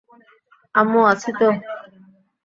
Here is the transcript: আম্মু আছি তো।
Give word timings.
আম্মু 0.75 0.99
আছি 1.11 1.29
তো। 1.39 1.47